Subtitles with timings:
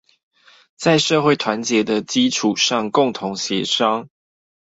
[0.77, 4.09] 在社會團結的基礎上共同協商